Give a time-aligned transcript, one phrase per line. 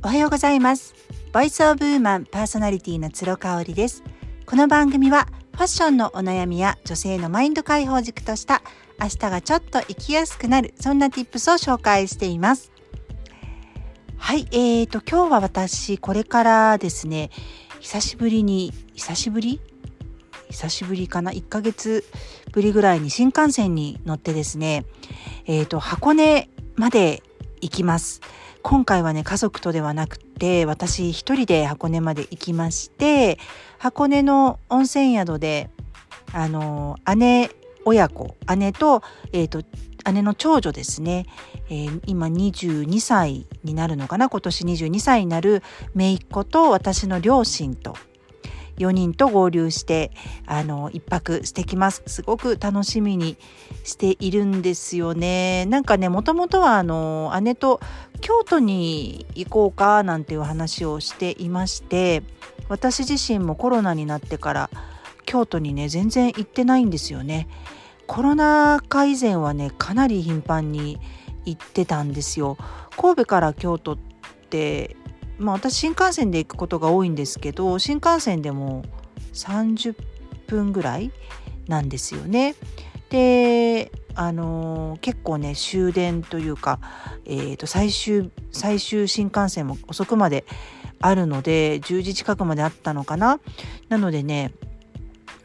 [0.00, 0.94] おはようございます。
[1.32, 4.04] ボイスオブウーマンパーソナリティの鶴香織です。
[4.46, 8.62] この番組はファッションのお悩みや女性のマインド解放軸とした
[9.00, 12.70] 明日がちょっと生きやすくなるそんな tips を紹介しています。
[14.16, 17.30] はいえーと今日は私これからですね
[17.80, 19.60] 久しぶりに久しぶり？
[20.48, 22.04] 久しぶりかな？1ヶ月
[22.52, 24.86] ぶりぐらいに新幹線に乗ってですね
[25.46, 27.24] え、ー、と箱根まで
[27.60, 28.20] 行きます。
[28.68, 33.38] 今回はね家族とではなくて私一人で箱根まで行きまして
[33.78, 35.70] 箱根の温泉宿で
[36.34, 37.48] あの姉
[37.86, 39.62] 親子姉と,、えーと、
[40.12, 41.24] 姉の長女ですね、
[41.70, 44.28] えー、今22歳になるのかな？
[44.28, 45.62] 今年22歳になる
[45.94, 47.96] 姪っ子と私の両親と
[48.78, 50.10] 4人と合流して
[50.46, 52.02] あの一泊してきます。
[52.06, 53.36] すごく楽しみに
[53.84, 55.66] しているんですよね。
[55.66, 57.80] なんかねもともとはあの姉と
[58.20, 62.22] 京都に行こうかなんていう話をしていまして
[62.68, 64.70] 私自身もコロナになってから
[65.24, 67.48] 京都にね全然行ってないんですよね
[68.06, 70.98] コロナ禍以前はねかなり頻繁に
[71.44, 72.56] 行ってたんですよ
[72.96, 73.98] 神戸から京都っ
[74.50, 74.96] て
[75.38, 78.84] まあ私新幹線で行くことが多いんですけど新幹線でも
[79.34, 79.94] 30
[80.46, 81.12] 分ぐらい
[81.68, 82.54] なんですよね。
[83.10, 86.80] であのー、結構ね終電というか、
[87.24, 90.44] えー、と最終最終新幹線も遅くまで
[91.00, 93.38] あるので10時近くまであったのかな。
[93.88, 94.52] なのでね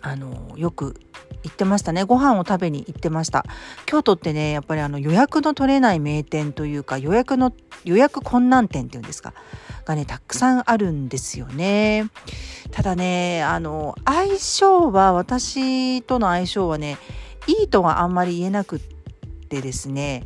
[0.01, 0.95] あのー、よく
[1.43, 2.03] 行ってましたね。
[2.03, 3.45] ご飯を食べに行ってました。
[3.85, 7.53] 京都ってねやっぱりあの予約の取れない名店というか予約の
[7.85, 9.35] 予約困難店っていうんですか
[9.85, 12.09] がねたくさんあるんですよね。
[12.71, 16.97] ただねあの相性は私との相性はね
[17.47, 18.79] いいとはあんまり言えなくっ
[19.49, 20.23] てですね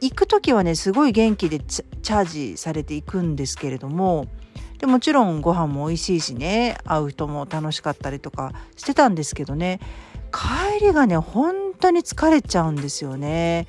[0.00, 4.26] 行く時はねすごい元気でチャージされていくんですけれども
[4.78, 9.80] でもちろんご飯も美味しいしね会う人も楽しかったりとかしてたんですけどね
[10.32, 13.66] 帰りがね本当に疲れちゃうんですよね。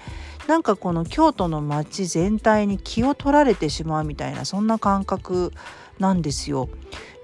[0.47, 5.53] なんかこの京都の街全体に気を取られてしまうみたいなそんな感覚
[6.00, 6.69] なんですよ。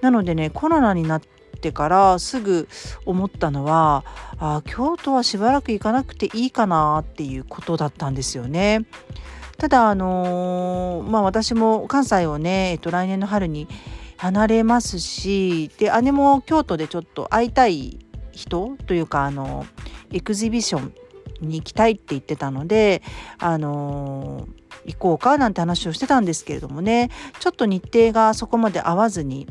[0.00, 2.68] なのでねコロナになっててからすぐ
[3.04, 4.04] 思ったのは
[4.38, 8.86] あ京都はしばらく行かなくていいかなっていうことだったんですよね。
[9.58, 13.68] ただあのー、まあ私も関西をね、えっと、来年の春に
[14.18, 17.98] 離れますしで姉も京都でちょっと会いたい
[18.32, 19.66] 人というかあの
[20.12, 20.92] エクジビション
[21.40, 23.02] に行きたいって言ってたので
[23.38, 24.46] あの
[24.84, 29.46] 行こうかなんて話をしてたんですけれどもねちょっと日程がそこまで合わずに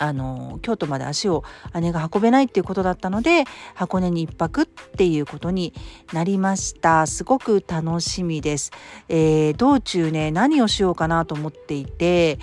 [0.00, 1.44] あの京都まで足を
[1.78, 3.44] 姉が運べないっていうことだったので
[3.74, 5.74] 箱根に1泊っていうことに
[6.14, 7.06] なりました。
[7.06, 8.70] すごく楽しみです、
[9.08, 12.38] えー、道中ね何をしようかなと思っていて、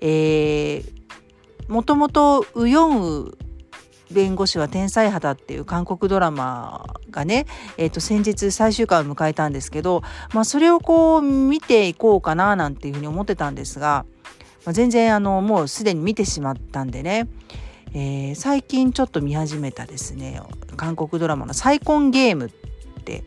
[0.00, 0.92] えー、
[1.68, 3.38] もともとウヨンウ
[4.10, 7.46] 弁護士は天才肌っていう韓国ドラマがね、
[7.76, 10.02] えー、と先日最終回を迎えたんですけど、
[10.32, 14.06] まあ、それをこう見ていこうかななんていうふうに思ってたんですが、
[14.64, 17.28] まあ、全然あのもうすでに見てしまったんでね、
[17.94, 20.40] えー、最近ちょっと見始めたですね
[20.76, 22.50] 韓国ドラマの「再婚ゲーム」っ
[23.04, 23.24] て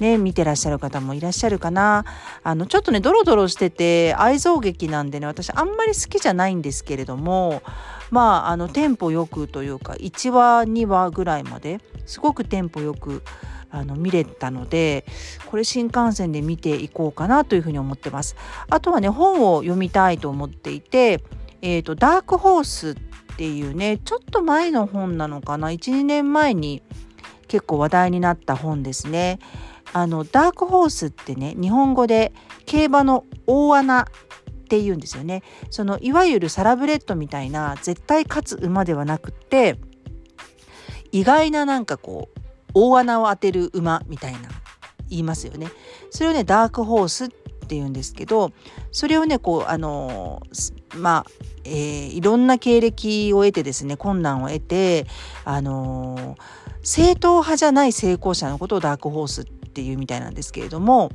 [0.00, 2.06] ね、見てらっしゃる方もいらっしゃるかな。
[2.42, 7.62] あの、ちょっとね、ドロドロしてて、愛憎劇なんでね、私あんまり好きじゃないんですけれども、
[8.10, 13.22] まあ、あの、テンポよくというか、1話、2話ぐらいまですごくテンポよく、
[13.70, 15.04] あの見れたので
[15.46, 18.36] これ新幹線で見ていこうかなというふうに思ってます。
[18.68, 21.22] あとはね本を読みたいと思っていて
[21.62, 22.90] 「えーと、ダークホース」
[23.32, 26.82] っていうねちょっと前の本なのかな？12年前に
[27.48, 29.38] 結構話題になった本ですね。
[29.92, 32.32] あのダークホースってね日本語で
[32.66, 34.04] 競馬の大穴っ
[34.68, 39.80] て言うんですよねそのいわゆるサラブレッドみたいな絶対勝つ馬ではなくって
[41.10, 42.39] 意外ななんかこう
[42.74, 44.40] 大穴を当てる馬みたいな
[45.08, 45.68] 言いますよね
[46.10, 48.52] それをねダークホースって言うんですけど
[48.90, 50.42] それをねこうあの
[50.96, 51.26] まあ
[51.64, 55.06] えー、いろんな経歴を得てですね困難を得て
[55.44, 56.36] あの
[56.82, 61.10] 正統派じゃない成功者のことをダークホースっていうみたいなんですけれども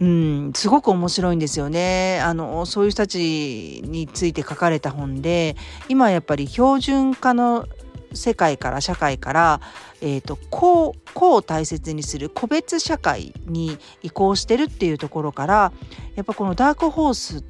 [0.00, 2.20] うん、すごく面白いんですよね。
[2.22, 5.56] あの、そういう人たちについて書かれた本で、
[5.90, 7.68] 今やっぱり標準化の
[8.12, 9.60] 世界から社会から、
[10.00, 15.72] えーと、個個を大切にする個別社会に移行してるっていうところから
[16.16, 17.44] やっぱこのダークホース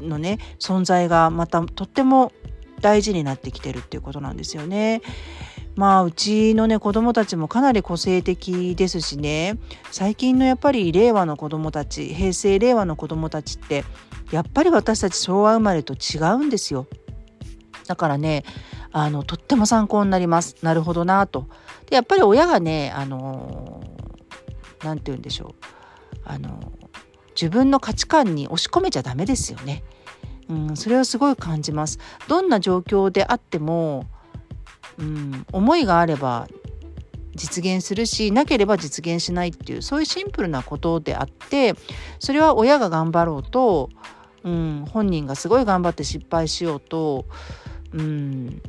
[0.00, 2.32] のね存在がまたとっても
[2.80, 5.02] 大事になってきてるっていうことなんですよね。
[5.76, 9.58] まあうちのね子供たちもかなり個性的ですしね
[9.90, 13.84] 最近のやっぱり令和の子供たち平成令和の子供たちって
[14.32, 16.86] やっぱり私たち昭和生まれと違うんですよ。
[17.86, 18.44] だからね
[18.92, 20.56] あのとっても参考になります。
[20.62, 21.46] なるほどなと。
[21.88, 23.82] でやっぱり親がねあの
[24.82, 25.64] 何て言うんでしょう
[26.24, 26.72] あの
[27.40, 29.82] 自分の価値観に押し込めちゃダメですよね。
[30.48, 31.98] うん、それはすごい感じます。
[32.28, 34.06] どんな状況であっても、
[34.98, 36.48] うん、思いがあれば
[37.34, 41.74] 実現するしなければ実現しないっていうそういうシンプルなことであって
[42.18, 43.90] それは親が頑張ろうと、
[44.42, 47.26] うん、本人がすごい頑張って失敗しようと、
[47.92, 48.62] うん、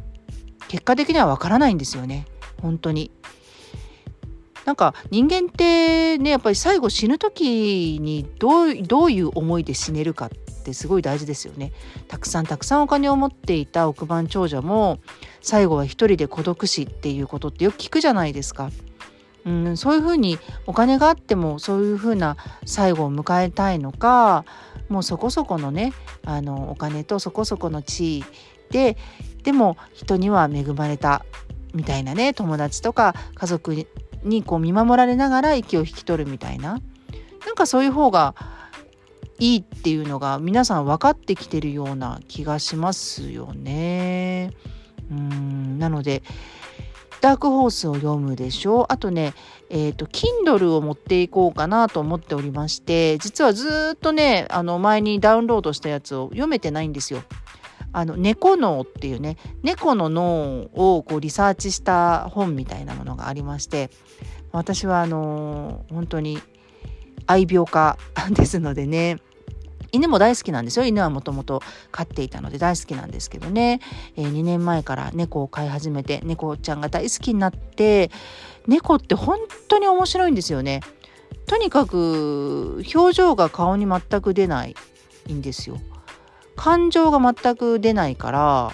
[0.67, 2.25] 結果的にはわからないんですよね
[2.61, 3.11] 本当に。
[4.65, 10.29] なんか人間ってねやっぱり最後死ぬ時にどうどういう思いで死ねるかっ
[10.63, 11.71] てすごい大事ですよね。
[12.07, 14.99] たくさんたくさんお金を持っていた億万長者も
[15.41, 18.69] 最後は一人で孤独死っていうことってよく聞くじゃないですか。
[19.43, 20.37] うん、そういうふうに
[20.67, 24.45] お金があってもそういうふうな最後を迎えたいのか
[24.87, 28.23] もうそこそこのねあのお金とそこそこの地位
[28.71, 28.97] で
[29.43, 31.25] でも人には恵まれた
[31.73, 33.87] みたいなね友達とか家族
[34.23, 36.79] にこう見守られながら息を引き取るみたいな
[37.45, 38.35] なんかそういう方が
[39.39, 44.51] いいっていうのが皆さん分かってきてるような気がしますよね。
[45.09, 46.21] うんなので
[47.21, 49.33] ダークホースを読むでしょうあとね
[49.69, 57.23] えっ、ー、と Kindle を持っていこうかなと思っておりまして実はずっとねあの前にダウンロードしたやつを読めてないんですよ。
[57.93, 63.89] あの猫脳っていうね猫の脳をこうリサーチした本みたいなものがありまして
[64.51, 66.39] 私はあのー、本当に
[67.27, 67.97] 愛病家
[68.31, 69.17] ですのでね
[69.91, 70.85] 犬も大好きなんですよ。
[70.85, 71.61] 犬はもともと
[71.91, 73.81] 飼っていたので大好きなんですけどね、
[74.15, 78.09] えー、2年前から猫を飼い始めて猫ちゃんが大好きになって
[78.67, 79.37] 猫って本
[79.67, 80.81] 当に面白いんですよね。
[81.45, 84.75] とにかく表情が顔に全く出ない
[85.29, 85.77] んですよ。
[86.61, 88.71] 感情が全く出ないから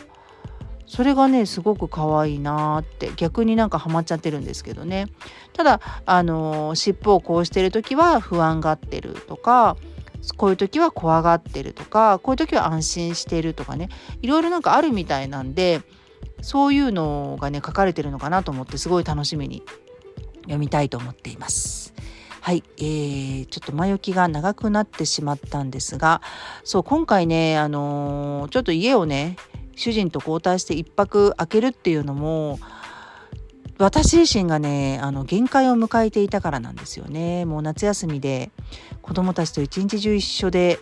[0.87, 5.07] それがねすごく可愛いなって逆になんかハマっちゃってるんですけどね
[5.53, 9.77] ただあの尻尾をこうしてる時は不安がってるとか
[10.35, 13.87] こういう時は怖がってるとかこういう時は安心してるとかね
[14.21, 15.81] いろいろなんかあるみたいなんで
[16.41, 19.63] そういうのがね書かれてるのかなと思ってすごい楽しみに
[20.41, 21.86] 読みたいと思っています。
[22.47, 26.21] はい、えー、ちょっと前置きが長くなってしまったんですが
[26.63, 29.35] そう今回ね、あのー、ちょっと家をね
[29.75, 32.57] 主人と交代して1泊空けるっていうのも
[33.79, 37.44] 私自身がねあの限界を迎えていたからなんですよね。
[37.44, 38.49] もう夏休みで
[39.01, 40.79] 子供たちと一日中一緒で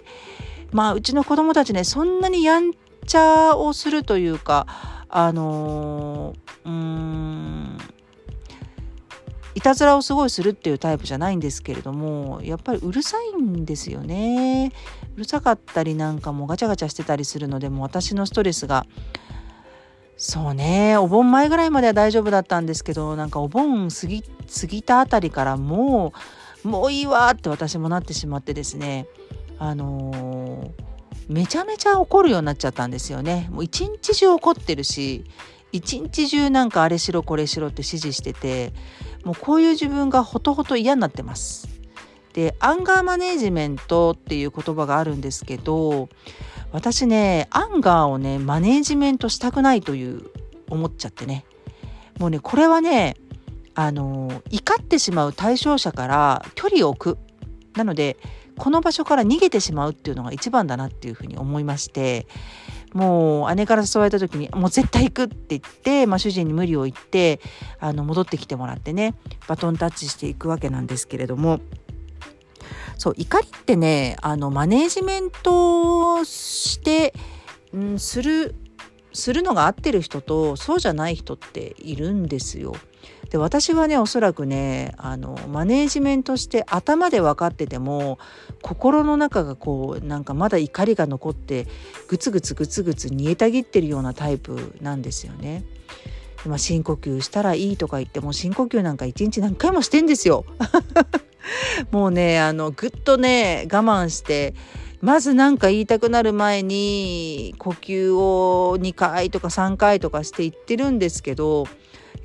[0.71, 2.73] まあうちの子供たちねそんなにやん
[3.07, 4.67] ちゃをするというか
[5.09, 7.77] あのー、うーん
[9.55, 14.71] いたずらをすごいするっていうタイプじゃないんですけれどもやっぱりうるさいんですよね。
[15.15, 18.85] うるさかったりなんかもうガチャガチャしてたりするのでもう私のストレスが
[20.17, 26.13] そうねお盆前ぐらいまでは大丈夫だったんですけどなんかお盆過ぎ過ぎたあたりからも
[26.63, 29.07] うもういいわって私もなってしまってですね。
[29.57, 30.71] あのー、
[31.29, 33.47] めちゃめちゃ怒るようになっちゃったんですよね。
[33.51, 35.23] もう一日中怒ってるし
[35.71, 38.73] 一日中なんかあれしろこれしろって指示してて
[39.23, 41.67] もうこういう自分がほとほと嫌になってます。
[42.33, 46.09] でアンガーマネージメントっていう言葉があるんですけど
[46.73, 50.29] 私ねアンガーをねマネージメントしたくないという
[50.69, 51.45] 思っちゃってね
[52.19, 53.15] もうねこれはね
[53.73, 57.17] あの怒ってしまう対象者から距離を置く
[57.77, 58.17] なので
[58.57, 62.27] この場所から逃げてしまうっていうのが一番だなっていうふうに思いまして
[62.95, 67.41] もう姉から誘われた時にもう絶対行くって言って、まあ、主人に無理を言って
[67.77, 69.15] あの戻ってきてもらってね
[69.49, 71.59] バトンタッチしていくわけなんですけれども
[72.97, 77.13] そう怒りってねあのマネージメントして、
[77.73, 78.55] うん、する
[79.11, 82.75] するのが合ってる人とそうじゃない人っているんですよ。
[83.29, 88.19] で私はねおそらくねあのマネージメントして頭で分かってても
[88.61, 91.67] 心の中がこうなんかまだ怒りが残って
[92.07, 95.63] グツグツグツグツ煮えたぎってるようなタイプなんですよね。
[96.45, 100.45] まあ、深呼吸したらいいとか言っても深呼吸なんか一日何回もしてんですよ。
[101.91, 104.53] もうねあのぐっとね我慢して
[105.01, 111.67] まず何か言いたくなる前に呼吸を2回とか3回とかして言ってるんですけど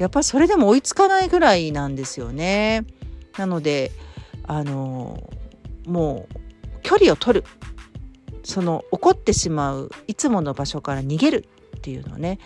[0.00, 2.84] やっぱりそれでも追いつかないぐらいなんですよね。
[3.36, 3.92] なので
[4.44, 5.30] あの
[5.86, 7.46] もう距離を取る
[8.42, 12.38] その怒ってしまういつもの場所から逃げるっていうのね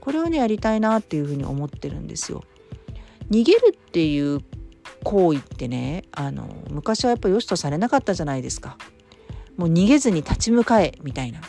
[0.00, 2.42] これをねやりたいなっていうふうに思ってるんですよ。
[3.30, 4.40] 逃げるっていう
[5.02, 8.78] 行為ってねあの昔はやっぱ良しとされなかったじゃないですか。
[9.58, 11.40] もう逃げずに立ち向かえみたいな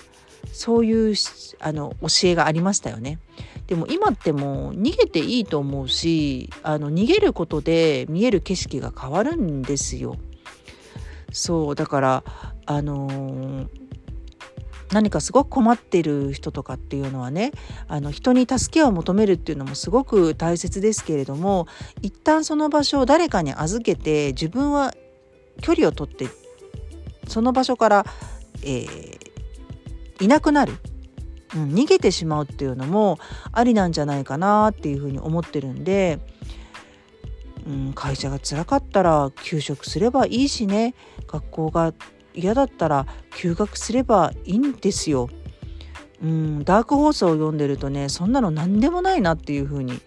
[0.51, 1.15] そういう
[1.59, 3.19] あの教えがありましたよね。
[3.67, 10.17] でも今ってもう逃げていいと思うしあの逃げることで見える景色が変わるんですよ。
[11.31, 12.23] そうだから
[12.65, 13.67] あのー、
[14.93, 17.51] 何かすごく困ってる人とかっていうのはね
[17.87, 21.67] あの人に助けを求めるっていうのもすごく大切ですけれども
[22.01, 24.93] 一旦その場所を誰かに預けて自分は
[25.61, 26.27] 距離を取って
[27.27, 28.05] その場所から、
[28.61, 29.17] えー、
[30.21, 30.73] いなくなる、
[31.55, 33.17] うん、逃げてしまうっていうのも
[33.51, 36.19] ありなんじゃないかなっていうふうに思ってるんで、
[37.65, 40.93] うん、会社が辛かったら休職すればいいしね
[41.27, 41.93] 学校が
[42.33, 45.29] 嫌だったら休学すればいいんですよ。
[46.21, 49.99] うん、ダークホースを読んでるとねそんなの何でもないなっていうふうに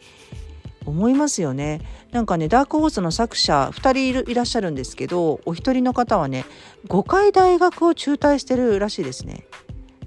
[0.85, 1.81] 思いますよね。
[2.12, 6.45] なんかねダークホースの作者2人いらっしゃるんですけどお一人の方はね
[6.88, 9.47] 5回大学を中退してるらしいですね。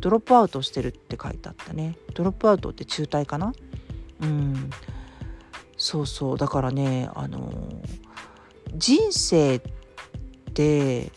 [0.02, 1.96] ドロップアウトしてるって書いてあったね。
[2.14, 3.54] ドロップアウトって中退かな？
[4.22, 4.70] うん。
[5.78, 6.38] そうそう。
[6.38, 7.52] だからねあの
[8.76, 9.62] 人生っ
[10.54, 11.12] て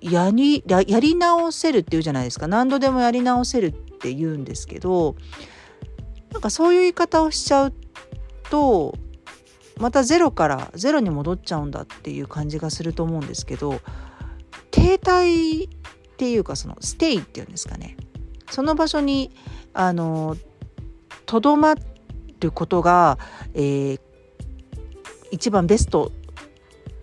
[0.00, 2.46] やりやり直せるっていうじゃないですか。
[2.46, 5.16] 何度でもやり直せるって言うんですけど
[6.32, 7.74] なんかそういう言い方をしちゃう
[8.50, 8.94] と
[9.78, 13.80] またゼロからゼロに戻っちゃうんだっていう感じがすると思うんですけど
[14.70, 15.68] 停滞
[16.16, 17.98] っていうかそのステイっていうんですかね
[18.50, 19.30] その場所に
[19.74, 20.34] あの
[21.26, 21.74] とどま
[22.40, 23.18] ることが、
[23.52, 24.00] えー、
[25.30, 26.12] 一番ベスト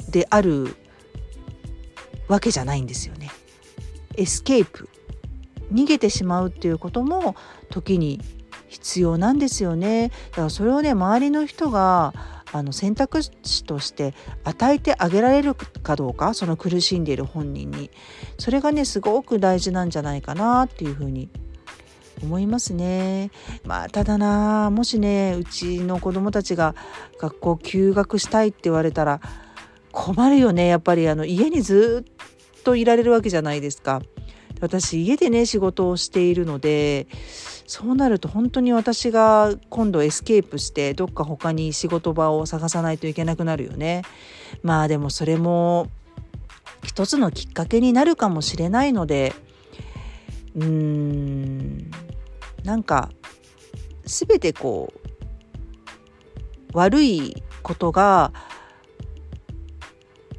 [0.09, 0.75] である
[2.27, 3.29] わけじゃないんですよね。
[4.15, 4.89] エスケープ
[5.71, 7.35] 逃げてしまうっていうことも
[7.69, 8.19] 時に
[8.69, 10.09] 必要なんですよね。
[10.31, 12.13] だからそれをね周りの人が
[12.53, 17.89] あの選択肢として与えてあげられるかどうかその苦しんでいる本人に
[18.37, 21.29] それがねすごく大事なんじゃないかなっていうふうに
[22.21, 23.31] 思いますね。
[23.65, 26.75] まあただなもしねうちの子供たちが
[27.19, 29.19] 学校休学したいって言われたら
[29.91, 34.01] 困るよねやっぱりあの家にずっといられるわけじゃないですか。
[34.63, 37.07] 私家でね仕事をしているので
[37.67, 44.03] そうなると本当に私が今度エスケープしてどっか他に仕事場を探さないといけなくなるよね。
[44.61, 45.89] まあでもそれも
[46.81, 49.33] 一つのきっかけになるかもしれないので
[50.55, 51.91] うーん
[52.63, 53.09] なんか
[54.05, 54.93] 全てこ
[56.73, 58.31] う悪いことが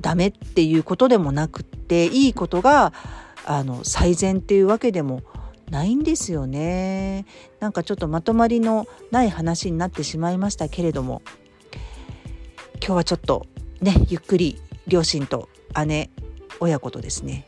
[0.01, 2.95] ダメっていうことでもなくっていいことが
[3.45, 5.23] あの最善っていうわけでも
[5.71, 7.27] ないんですよね。
[7.61, 11.23] なんかちょっとまとまりのない話になってしまいましたけれども
[12.85, 13.47] 今日はちょっと
[13.81, 15.49] ねゆっくり両親と
[15.87, 16.11] 姉
[16.61, 17.47] 親子とですね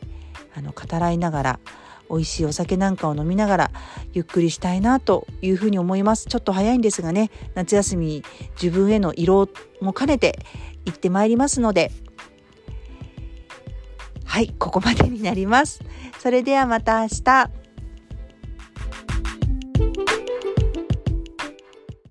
[0.55, 1.59] あの語らいながら
[2.09, 3.71] 美味しいお酒なんかを飲みながら
[4.13, 8.23] ゆっくりしたいなというふうに思いますちょっと早いんですがね夏休み
[8.61, 9.49] 自分への色
[9.81, 10.39] も兼ねて
[10.85, 11.91] 行ってまいりますので
[14.27, 15.81] はい、ここまでになります。
[16.19, 17.66] それではまた明日。